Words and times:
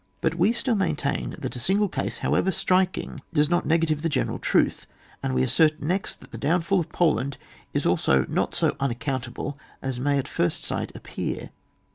But 0.19 0.33
we 0.33 0.51
still 0.51 0.73
maintain 0.73 1.35
that 1.37 1.55
a 1.55 1.59
single 1.59 1.87
case, 1.87 2.17
however 2.25 2.51
striking, 2.51 3.21
does 3.33 3.51
not 3.51 3.67
negative 3.67 4.01
the 4.01 4.09
general 4.09 4.39
truth, 4.39 4.87
and 5.21 5.35
wo 5.35 5.41
assert 5.43 5.79
next 5.79 6.21
that 6.21 6.31
the 6.31 6.39
downfall 6.39 6.79
of 6.79 6.89
Poland 6.89 7.37
is 7.71 7.85
also 7.85 8.25
not 8.27 8.55
so 8.55 8.75
unaccountable 8.79 9.59
as 9.79 9.99
may 9.99 10.17
at 10.17 10.27
first 10.27 10.63
sight 10.63 10.91
appear. 10.95 11.51